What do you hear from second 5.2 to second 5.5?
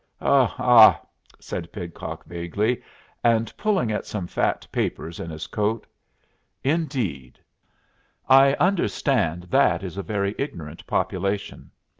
his